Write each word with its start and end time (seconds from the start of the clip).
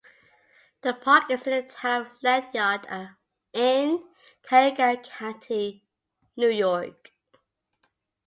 The 0.81 0.95
park 0.95 1.29
is 1.29 1.45
in 1.45 1.53
the 1.63 1.71
Town 1.71 2.07
of 2.07 2.23
Ledyard 2.23 2.87
in 3.53 4.03
Cayuga 4.41 4.97
County, 4.97 5.85
New 6.35 6.49
York. 6.49 7.11